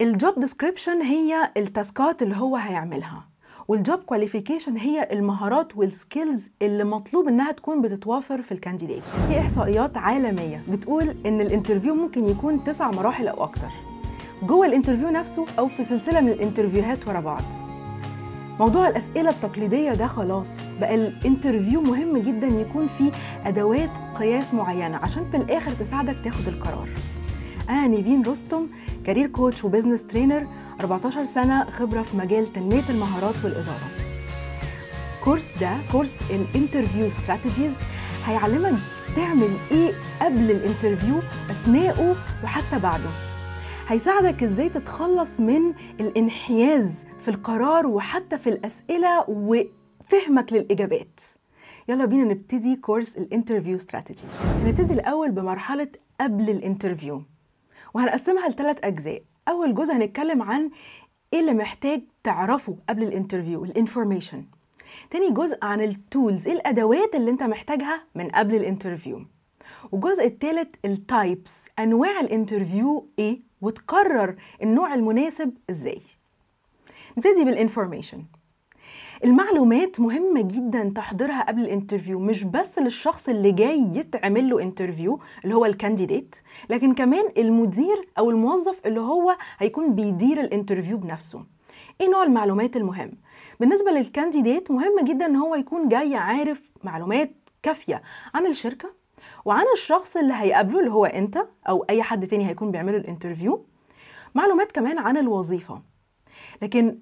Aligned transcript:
ال 0.00 0.09
job 0.09 0.38
description 0.40 1.02
هي 1.02 1.50
ال 1.56 1.67
task 1.67 2.11
ات 2.11 2.22
اللي 2.22 2.36
هو 2.36 2.56
هيعملها. 2.56 3.24
وال 3.68 3.80
job 3.80 3.98
qualification 3.98 4.76
هي 4.76 5.08
المهارات 5.12 5.76
وال 5.76 5.95
skills 5.95 6.50
اللي 6.62 6.84
مطلوب 6.84 7.28
إنها 7.28 7.52
تكون 7.52 7.82
بتتوافر 7.82 8.42
في 8.42 8.52
ال 8.52 8.57
candidate 8.57 9.04
في 9.04 9.40
إحصائيات 9.40 9.96
عالمية 9.96 10.62
بتقول 10.68 11.16
إن 11.26 11.40
ال 11.40 11.45
interview 11.45 11.94
ممكن 11.94 12.26
يكون 12.26 12.64
تسع 12.64 12.90
مراحل 12.90 13.28
أو 13.28 13.44
أكتر. 13.44 13.68
جوه 14.42 14.66
ال 14.66 14.70
interview 14.70 15.08
نفسه 15.10 15.46
أو 15.58 15.68
في 15.68 15.84
سلسلة 15.84 16.20
من 16.20 16.28
ال 16.28 16.35
interview 16.35 16.95
هات 16.95 17.08
ورا 17.08 17.20
بعض. 17.20 17.42
موضوع 18.60 18.88
الأسئلة 18.88 19.30
التقليدية 19.30 19.94
ده 19.94 20.06
خلاص 20.06 20.60
بقى 20.80 20.94
ال 20.94 21.03
interview 21.03 21.80
مهم 21.80 22.18
جدا 22.18 22.46
يكون 22.46 22.88
فيه 22.98 23.10
أدوات 23.44 23.90
قياس 24.14 24.54
معينة 24.54 24.96
عشان 24.96 25.30
في 25.30 25.36
الآخر 25.36 25.70
تساعدك 25.70 26.16
تاخد 26.24 26.48
القرار. 26.48 26.88
أنا 27.68 27.86
نيفين 27.86 28.22
رستم 28.22 28.66
career 29.06 29.26
coach 29.26 29.64
و 29.64 29.68
business 29.68 30.04
trainer 30.06 30.46
14 30.80 31.24
سنة 31.24 31.64
خبرة 31.70 32.02
في 32.02 32.16
مجال 32.16 32.52
تنمية 32.52 32.82
المهارات 32.90 33.34
والإدارة. 33.44 33.90
course 35.24 35.52
ده 35.60 35.78
course 35.92 36.22
ال 36.30 36.38
interview 36.38 37.08
strategies 37.08 37.78
هيعلمك 38.24 38.78
تعمل 39.16 39.50
إيه 39.70 39.90
قبل 40.22 40.50
ال 40.50 40.56
interview 40.56 41.14
اثناءه 41.50 42.16
وحتى 42.44 42.78
بعده. 42.78 43.10
هيساعدك 43.88 44.42
إزاي 44.42 44.68
تتخلص 44.68 45.40
من 45.40 45.60
الانحياز 46.00 47.04
في 47.20 47.28
القرار 47.28 47.86
وحتى 47.86 48.38
في 48.38 48.48
الأسئلة 48.50 49.24
وفهمك 49.28 50.52
للإجابات. 50.52 51.20
يلا 51.88 52.04
بينا 52.04 52.24
نبتدي 52.24 52.76
course 52.76 53.16
ال 53.16 53.22
interview 53.22 53.76
strategy 53.76 54.22
هنبتدي 54.64 54.94
الأول 54.94 55.30
بمرحلة 55.30 55.88
قبل 56.20 56.50
ال 56.50 56.57
interview 56.57 57.22
وهنقسمها 57.94 58.48
لثلاث 58.48 58.84
أجزاء. 58.84 59.22
أول 59.48 59.74
جزء 59.74 59.94
هنتكلم 59.94 60.42
عن 60.42 60.70
إيه 61.32 61.40
اللي 61.40 61.52
محتاج 61.52 62.02
تعرفه 62.22 62.76
قبل 62.88 63.02
ال 63.02 63.08
interview 63.08 63.64
ال 63.64 63.70
information. 63.70 64.44
تاني 65.10 65.30
جزء 65.30 65.58
عن 65.62 65.80
ال 65.80 65.91
tools 65.91 66.46
إيه 66.46 66.54
الأدوات 66.54 67.14
اللي 67.14 67.30
أنت 67.30 67.42
محتاجها 67.42 68.02
من 68.14 68.28
قبل 68.28 68.54
ال 68.54 68.60
interview. 68.60 69.24
والجزء 69.92 70.26
الثالث 70.26 70.74
ال 70.84 70.98
types 70.98 71.68
أنواع 71.78 72.20
ال 72.20 72.29
interview 72.29 73.08
إيه 73.18 73.40
وتقرر 73.60 74.36
النوع 74.62 74.94
المناسب 74.94 75.54
إزاي. 75.70 76.00
نبتدي 77.16 77.44
بال 77.44 77.55
information. 77.55 78.24
المعلومات 79.24 80.00
مهمة 80.00 80.40
جدا 80.40 80.92
تحضيرها 80.94 81.42
قبل 81.42 81.60
ال 81.60 81.66
interview 81.66 82.18
مش 82.18 82.44
بس 82.44 82.78
للشخص 82.78 83.28
اللي 83.28 83.52
جاي 83.52 83.80
يتعمل 83.94 84.48
له 84.50 84.62
interview 84.62 85.20
اللي 85.44 85.54
هو 85.54 85.64
ال 85.66 85.73
candidate 85.73 86.36
لكن 86.70 86.94
كمان 86.94 87.24
المدير 87.38 88.08
أو 88.18 88.30
الموظف 88.30 88.86
اللي 88.86 89.00
هو 89.00 89.36
هيكون 89.58 89.94
بيدير 89.94 90.40
ال 90.40 90.46
interview 90.46 90.96
بنفسه. 90.98 91.44
إيه 92.00 92.08
نوع 92.08 92.22
المعلومات 92.22 92.76
المهم؟ 92.76 93.12
بالنسبة 93.60 93.90
لل 93.90 94.05
candidate 94.05 94.70
مهم 94.70 95.04
جدا 95.04 95.26
إن 95.26 95.36
هو 95.36 95.54
يكون 95.54 95.88
جاي 95.88 96.14
عارف 96.16 96.70
معلومات 96.84 97.30
كافية 97.62 98.02
عن 98.34 98.46
الشركة 98.46 98.88
وعن 99.44 99.64
الشخص 99.74 100.16
اللي 100.16 100.34
هيقابله 100.34 100.80
اللي 100.80 100.90
هو 100.90 101.04
أنت 101.04 101.38
أو 101.68 101.82
أي 101.90 102.02
حد 102.02 102.26
تاني 102.26 102.48
هيكون 102.48 102.70
بيعمله 102.70 102.96
ال 102.96 103.03
interview 103.03 103.64
معلومات 104.34 104.72
كمان 104.72 104.98
عن 104.98 105.16
الوظيفة. 105.16 105.82
لكن 106.62 106.98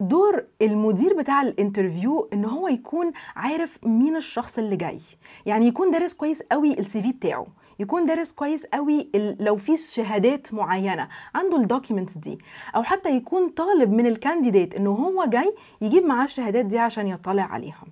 دور 0.00 0.44
المدير 0.62 1.14
بتاع 1.14 1.42
ال 1.42 1.51
interview 1.51 2.28
إن 2.32 2.44
هو 2.44 2.68
يكون 2.68 3.12
عارف 3.36 3.78
مين 3.84 4.16
الشخص 4.16 4.58
اللي 4.58 4.76
جاي. 4.76 5.00
يعني 5.46 5.66
يكون 5.66 5.90
دارس 5.90 6.14
كويس 6.14 6.42
قوي 6.42 6.78
ال 6.78 7.02
CV 7.02 7.12
بتاعه. 7.12 7.46
يكون 7.78 8.06
دارس 8.06 8.32
كويس 8.32 8.66
قوي 8.66 9.10
لو 9.40 9.56
في 9.56 9.76
شهادات 9.76 10.54
معينة 10.54 11.08
عنده 11.34 11.56
ال 11.56 11.62
documents 11.62 12.18
دي. 12.18 12.38
أو 12.76 12.82
حتى 12.82 13.16
يكون 13.16 13.48
طالب 13.48 13.92
من 13.92 14.06
ال 14.06 14.13
candidate 14.13 14.74
إنه 14.74 14.90
هو 14.90 15.24
جاي 15.24 15.54
يجيب 15.80 16.04
معاه 16.04 16.24
الشهادات 16.24 16.64
دي 16.64 16.78
عشان 16.78 17.06
يطلع 17.08 17.42
عليها. 17.42 17.84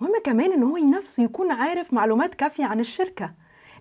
مهم 0.00 0.12
كمان 0.24 0.52
إن 0.52 0.62
هو 0.62 0.76
نفسه 0.76 1.22
يكون 1.22 1.50
عارف 1.50 1.92
معلومات 1.92 2.34
كافية 2.34 2.64
عن 2.64 2.80
الشركة. 2.80 3.32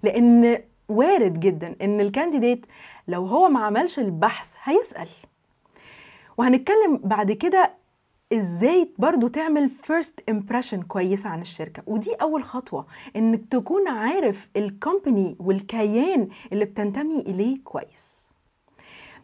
لأن 0.03 0.63
وارد 0.89 1.39
جدا 1.39 1.75
إن 1.81 2.01
ال 2.01 2.07
candidate 2.07 2.65
لو 3.07 3.25
هو 3.25 3.49
ما 3.49 3.59
عملش 3.59 3.99
البحث 3.99 4.49
هيسأل. 4.63 5.07
وهنتكلم 6.37 6.97
بعد 7.03 7.31
كده 7.31 7.73
إزاي 8.33 8.91
برضو 8.97 9.27
تعمل 9.27 9.71
first 9.71 10.33
impression 10.33 10.75
كويسة 10.87 11.29
عن 11.29 11.41
الشركة. 11.41 11.83
ودي 11.85 12.13
أول 12.13 12.43
خطوة 12.43 12.85
إنك 13.15 13.41
تكون 13.51 13.87
عارف 13.87 14.49
ال 14.55 14.65
company 14.65 15.35
والكيان 15.39 16.27
اللي 16.53 16.65
بتنتمي 16.65 17.19
إليه 17.19 17.57
كويس. 17.63 18.31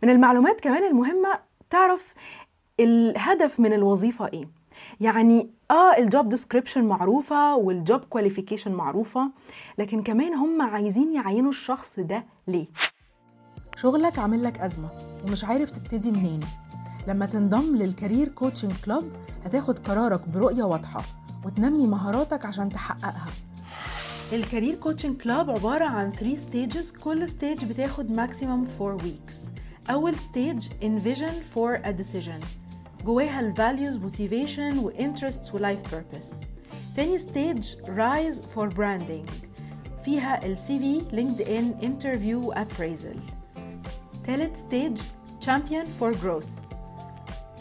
من 0.03 0.09
المعلومات 0.09 0.59
كمان 0.61 0.83
المهمة 0.83 1.39
تعرف 1.69 2.13
الهدف 2.79 3.59
من 3.59 3.73
الوظيفة 3.73 4.27
إيه. 4.27 4.47
يعني 5.01 5.49
آه 5.71 5.97
ال 5.97 6.05
job 6.05 6.29
description 6.29 6.83
معروفة 6.83 7.55
وال 7.55 7.73
job 7.73 7.99
qualification 8.05 8.71
معروفة 8.71 9.31
لكن 9.77 10.03
كمان 10.03 10.33
هم 10.33 10.61
عايزين 10.61 11.13
يعينوا 11.15 11.49
الشخص 11.49 11.99
ده 11.99 12.25
ليه. 12.47 12.67
شغلك 13.77 14.19
عامل 14.19 14.43
لك 14.43 14.57
أزمة 14.59 14.89
ومش 15.27 15.43
عارف 15.43 15.69
تبتدي 15.71 16.11
منين. 16.11 16.39
لما 17.07 17.25
تنضم 17.25 17.75
لل 17.75 17.88
career 17.88 18.27
coaching 18.27 18.71
club 18.85 19.03
هتاخد 19.45 19.79
قرارك 19.79 20.29
برؤية 20.29 20.63
واضحة 20.63 21.01
وتنمي 21.45 21.87
مهاراتك 21.87 22.45
عشان 22.45 22.69
تحققها. 22.69 23.27
ال 24.33 24.39
career 24.39 24.75
coaching 24.75 25.17
club 25.21 25.49
عبارة 25.49 25.85
عن 25.85 26.11
3 26.11 26.35
stages 26.35 26.91
كل 26.91 27.29
stage 27.29 27.65
بتاخد 27.65 28.11
maximum 28.11 28.65
4 28.81 29.03
weeks 29.05 29.35
أول 29.89 30.15
stage 30.15 30.67
envision 30.81 31.31
for 31.53 31.75
a 31.83 31.91
decision 31.91 32.39
جواها 33.05 33.39
ال 33.39 33.99
motivation 34.01 34.77
و 34.77 34.85
interests 34.85 35.55
و 35.55 35.60
life 35.60 35.81
purpose 35.95 36.41
تاني 36.95 37.17
stage 37.17 37.75
rise 37.89 38.41
for 38.41 38.67
branding 38.67 39.29
فيها 40.05 40.45
ال 40.45 40.57
LinkedIn 41.11 41.73
interview 41.83 42.51
appraisal. 42.51 43.19
تالت 44.25 44.57
stage 44.57 44.97
champion 45.45 45.87
for 45.99 46.11
growth 46.11 46.47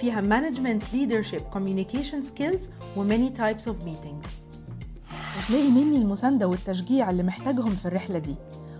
فيها 0.03 0.21
management 0.21 0.83
leadership 0.93 1.43
communication 1.55 2.21
skills 2.31 2.63
و 2.97 3.09
many 3.09 3.31
types 3.39 3.65
of 3.67 3.75
meetings. 3.87 4.29
وتلاقي 5.39 5.71
مني 5.71 5.97
المساندة 5.97 6.49
والتشجيع 6.49 7.11
اللي 7.11 7.23
محتاجهم 7.23 7.71
في 7.71 7.87
الرحلة 7.87 8.19
دي. 8.19 8.35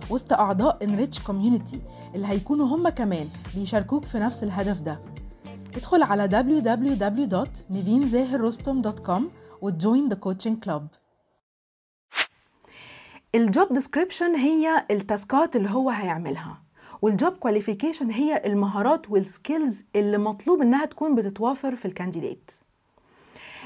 وسط 0.09 0.33
أعضاء 0.33 0.85
Enrich 0.85 1.17
Community 1.27 1.77
اللي 2.15 2.27
هيكونوا 2.27 2.67
هم 2.67 2.89
كمان 2.89 3.29
بيشاركوك 3.55 4.05
في 4.05 4.19
نفس 4.19 4.43
الهدف 4.43 4.79
ده. 4.81 4.99
ادخل 5.75 6.03
على 6.03 6.29
www.nivinzahirrostom.com 6.29 9.21
وت 9.61 9.77
join 9.77 10.09
the 10.09 10.15
coaching 10.15 10.59
club 10.63 10.87
ال 13.35 13.44
job 13.44 13.73
description 13.73 14.35
هي 14.35 14.85
ال 14.91 15.02
task 15.02 15.44
ات 15.44 15.55
اللي 15.55 15.69
هو 15.69 15.89
هيعملها. 15.89 16.63
وال 17.03 17.15
job 17.15 17.33
qualification 17.33 18.11
هي 18.11 18.41
المهارات 18.45 19.09
وال 19.11 19.30
skills 19.30 19.85
اللي 19.95 20.17
مطلوب 20.17 20.61
إنها 20.61 20.85
تكون 20.85 21.15
بتتوافر 21.15 21.75
في 21.75 21.85
ال 21.85 21.92
candidate 21.92 22.51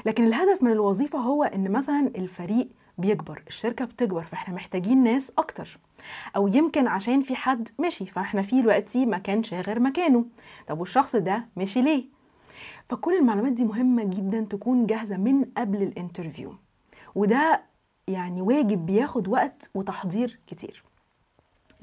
لكن 0.06 0.24
الهدف 0.24 0.62
من 0.62 0.72
الوظيفة 0.72 1.18
هو 1.18 1.44
إن 1.44 1.70
مثلا 1.70 2.10
الفريق 2.16 2.68
بيكبر 2.98 3.42
الشركة 3.48 3.84
بتكبر 3.84 4.22
فإحنا 4.22 4.54
محتاجين 4.54 5.04
ناس 5.04 5.32
أكتر. 5.38 5.78
أو 6.36 6.48
يمكن 6.48 6.86
عشان 6.86 7.20
في 7.20 7.34
حد 7.36 7.68
مشي 7.80 8.06
فإحنا 8.06 8.42
في 8.42 8.60
دلوقتي 8.60 9.06
مكان 9.06 9.42
شاغر 9.42 9.80
مكانه. 9.80 10.24
طب 10.68 10.80
والشخص 10.80 11.16
ده 11.16 11.48
مشي 11.56 11.82
ليه؟ 11.82 12.04
فكل 12.88 13.16
المعلومات 13.18 13.52
دي 13.52 13.64
مهمة 13.64 14.04
جدا 14.04 14.40
تكون 14.40 14.86
جاهزة 14.86 15.16
من 15.16 15.44
قبل 15.56 15.82
ال 15.82 15.89
interview 15.89 16.54
وده 17.14 17.62
يعني 18.08 18.42
واجب 18.42 18.86
بياخد 18.86 19.28
وقت 19.28 19.70
وتحضير 19.74 20.40
كتير. 20.46 20.87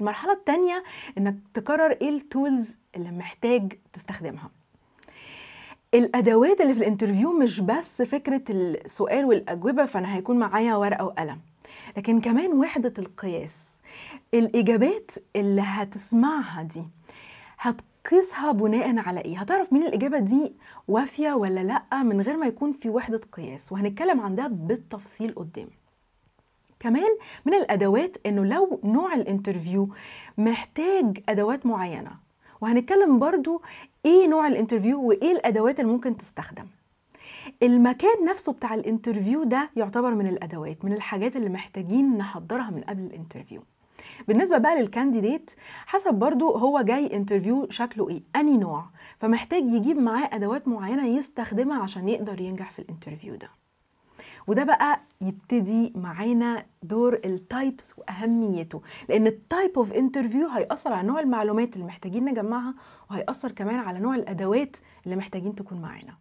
المرحلة 0.00 0.32
التانية 0.32 0.82
إنك 1.18 1.36
تقرر 1.54 1.90
إيه 1.90 2.08
ال 2.08 2.19
tools 2.19 2.76
اللي 2.96 3.10
محتاج 3.10 3.72
تستخدمها. 3.92 4.50
الأدوات 5.94 6.60
اللي 6.60 6.74
في 6.74 6.80
ال 6.80 6.85
interview 6.85 7.32
مش 7.32 7.60
بس 7.60 8.02
فكرة 8.02 8.42
السؤال 8.50 9.24
والأجوبة 9.24 9.84
فأنا 9.84 10.16
هيكون 10.16 10.38
معايا 10.38 10.74
ورقة 10.76 11.04
وقلم. 11.04 11.38
لكن 11.96 12.20
كمان 12.20 12.52
وحدة 12.52 12.92
القياس 12.98 13.68
الإجابات 14.34 15.10
اللي 15.36 15.62
هتسمعها 15.64 16.62
دي 16.62 16.84
هتقيسها 17.58 18.52
بناء 18.52 18.98
على 18.98 19.20
إيه؟ 19.20 19.38
هتعرف 19.38 19.72
مين 19.72 19.82
الإجابة 19.82 20.18
دي 20.18 20.54
وافية 20.88 21.32
ولا 21.32 21.60
لأ 21.60 22.02
من 22.02 22.20
غير 22.20 22.36
ما 22.36 22.46
يكون 22.46 22.72
في 22.72 22.88
وحدة 22.90 23.20
قياس. 23.32 23.72
وهنتكلم 23.72 24.20
عن 24.20 24.34
ده 24.36 24.46
بالتفصيل 24.46 25.34
قدام. 25.34 25.68
كمان 26.80 27.16
من 27.44 27.54
الأدوات 27.54 28.16
إنه 28.26 28.44
لو 28.44 28.80
نوع 28.84 29.14
ال 29.14 29.21
interview 29.21 29.88
محتاج 30.38 31.18
أدوات 31.28 31.66
معينة 31.66 32.10
وهنتكلم 32.60 33.18
برضو 33.18 33.62
إيه 34.04 34.26
نوع 34.28 34.46
ال 34.46 34.52
interview 34.52 35.02
وإيه 35.02 35.32
الأدوات 35.32 35.80
اللي 35.80 35.92
ممكن 35.92 36.16
تستخدم. 36.16 36.66
المكان 37.62 38.24
نفسه 38.24 38.52
بتاع 38.52 38.74
ال 38.74 38.81
interview 38.81 39.44
ده 39.44 39.70
يعتبر 39.76 40.14
من 40.14 40.26
الأدوات 40.26 40.84
من 40.84 40.92
الحاجات 40.92 41.36
اللي 41.36 41.48
محتاجين 41.48 42.18
نحضرها 42.18 42.70
من 42.70 42.80
قبل 42.80 43.02
ال 43.02 43.07
interview. 43.07 43.62
بالنسبة 44.28 44.58
بقى 44.58 44.80
لل 44.82 44.94
candidate 44.94 45.50
حسب 45.86 46.14
برضو 46.14 46.50
هو 46.56 46.80
جاي 46.80 47.16
interview 47.16 47.66
شكله 47.70 48.08
إيه 48.08 48.22
أنهي 48.36 48.56
نوع 48.56 48.84
فمحتاج 49.18 49.62
يجيب 49.64 49.96
معاه 49.98 50.28
أدوات 50.32 50.68
معينة 50.68 51.06
يستخدمها 51.06 51.82
عشان 51.82 52.08
يقدر 52.08 52.40
ينجح 52.40 52.70
في 52.72 52.78
ال 52.78 52.84
interview 52.84 53.34
ده. 53.34 53.48
وده 54.46 54.64
بقى 54.64 55.00
يبتدي 55.20 55.92
معانا 55.96 56.66
دور 56.82 57.20
ال 57.24 57.36
types 57.36 57.98
وأهميته 57.98 58.82
لأن 59.08 59.26
ال 59.26 59.35
type 59.35 59.72
of 59.78 59.92
interview 59.92 60.48
هيأثر 60.48 60.92
على 60.92 61.08
نوع 61.08 61.20
المعلومات 61.20 61.74
اللي 61.74 61.86
محتاجين 61.86 62.24
نجمعها 62.24 62.74
وهيأثر 63.10 63.52
كمان 63.52 63.78
على 63.78 63.98
نوع 63.98 64.14
الأدوات 64.14 64.76
اللي 65.04 65.16
محتاجين 65.16 65.54
تكون 65.54 65.80
معانا. 65.80 66.12